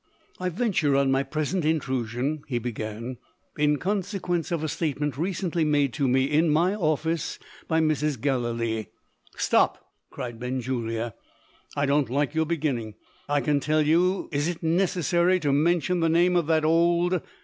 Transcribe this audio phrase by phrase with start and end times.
[0.39, 3.17] "I venture on my present intrusion," he began,
[3.55, 8.19] "in consequence of a statement recently made to me, in my office, by Mrs.
[8.19, 8.87] Gallilee."
[9.35, 11.13] "Stop!" cried Benjulia.
[11.75, 12.95] "I don't like your beginning,
[13.29, 14.27] I can tell you.
[14.31, 17.21] Is it necessary to mention the name of that old